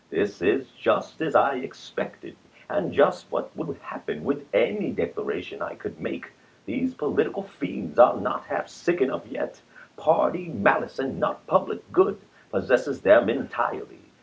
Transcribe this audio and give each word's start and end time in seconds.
This 0.09 0.41
is 0.41 0.71
just 0.71 1.21
as 1.21 1.35
I 1.35 1.57
expected, 1.57 2.35
and 2.67 2.91
just 2.91 3.31
what 3.31 3.55
would 3.55 3.77
happen 3.77 4.23
with 4.23 4.47
any 4.51 4.89
declaration 4.89 5.61
I 5.61 5.75
could 5.75 6.01
make. 6.01 6.31
These 6.65 6.95
political 6.95 7.43
fiends 7.43 7.99
are 7.99 8.17
not 8.19 8.45
half 8.45 8.67
sick 8.67 8.99
enough 8.99 9.27
yet. 9.27 9.61
Party 9.97 10.47
malice, 10.47 10.97
and 10.97 11.19
not 11.19 11.45
public 11.45 11.91
good, 11.91 12.17
possesses 12.49 13.01
them 13.01 13.29
entirely. 13.29 13.99